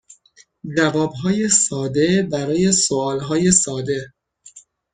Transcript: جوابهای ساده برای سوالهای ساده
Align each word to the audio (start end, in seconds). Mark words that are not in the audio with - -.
جوابهای 0.77 1.49
ساده 1.49 2.23
برای 2.31 2.71
سوالهای 2.71 3.51
ساده 3.51 4.13